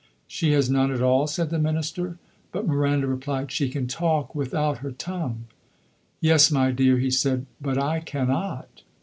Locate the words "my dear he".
6.49-7.11